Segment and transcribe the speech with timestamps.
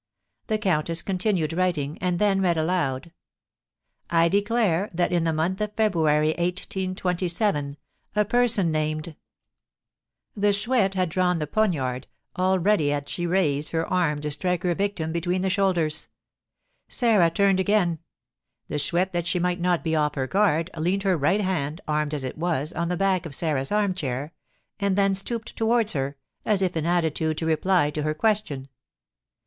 [0.47, 3.11] The countess continued writing, and then read aloud:
[4.09, 7.77] "I declare that, in the month of February, 1827,
[8.15, 9.15] a person named"
[10.35, 14.73] The Chouette had drawn the poniard; already had she raised her arm to strike her
[14.73, 16.07] victim between the shoulders;
[16.87, 17.99] Sarah turned again.
[18.69, 22.15] The Chouette, that she might not be off her guard, leaned her right hand, armed
[22.15, 24.33] as it was, on the back of Sarah's armchair,
[24.79, 28.67] and then stooped towards her, as if in attitude to reply to her question.